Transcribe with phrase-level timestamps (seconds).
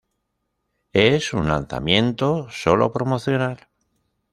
[0.93, 3.67] Es un lanzamiento solo promocional.